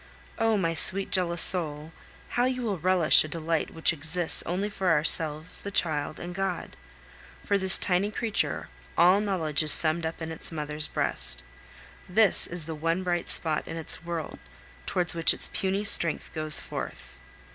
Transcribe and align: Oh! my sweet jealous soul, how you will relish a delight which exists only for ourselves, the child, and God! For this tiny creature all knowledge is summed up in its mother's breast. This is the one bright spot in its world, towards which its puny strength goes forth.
Oh! 0.39 0.57
my 0.57 0.73
sweet 0.73 1.11
jealous 1.11 1.43
soul, 1.43 1.91
how 2.29 2.45
you 2.45 2.63
will 2.63 2.79
relish 2.79 3.23
a 3.23 3.27
delight 3.27 3.69
which 3.69 3.93
exists 3.93 4.41
only 4.47 4.67
for 4.67 4.89
ourselves, 4.89 5.61
the 5.61 5.69
child, 5.69 6.19
and 6.19 6.33
God! 6.33 6.75
For 7.45 7.55
this 7.59 7.77
tiny 7.77 8.09
creature 8.09 8.69
all 8.97 9.21
knowledge 9.21 9.61
is 9.61 9.71
summed 9.71 10.07
up 10.07 10.19
in 10.19 10.31
its 10.31 10.51
mother's 10.51 10.87
breast. 10.87 11.43
This 12.09 12.47
is 12.47 12.65
the 12.65 12.73
one 12.73 13.03
bright 13.03 13.29
spot 13.29 13.67
in 13.67 13.77
its 13.77 14.03
world, 14.03 14.39
towards 14.87 15.13
which 15.13 15.35
its 15.35 15.51
puny 15.53 15.83
strength 15.83 16.33
goes 16.33 16.59
forth. 16.59 17.13